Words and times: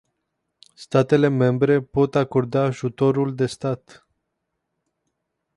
Statele 0.83 1.27
membre 1.29 1.79
pot 1.81 2.15
acorda 2.15 2.63
ajutorul 2.63 3.35
de 3.35 3.45
stat. 3.45 4.05